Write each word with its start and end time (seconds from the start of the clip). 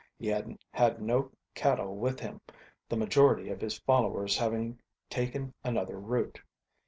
He 0.17 0.25
had 0.29 0.57
had 0.71 0.99
no 0.99 1.31
cattle 1.53 1.95
with 1.95 2.21
him, 2.21 2.41
the 2.89 2.97
majority 2.97 3.49
of 3.51 3.61
his 3.61 3.77
followers 3.77 4.35
having 4.35 4.81
taken 5.11 5.53
another 5.63 5.99
route. 5.99 6.41